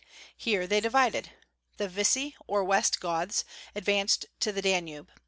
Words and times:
Here 0.35 0.65
they 0.65 0.79
divided. 0.81 1.29
The 1.77 1.87
Visi 1.87 2.35
or 2.47 2.63
West 2.63 2.99
Goths 2.99 3.45
advanced 3.75 4.25
to 4.39 4.51
the 4.51 4.63
Danube." 4.63 5.09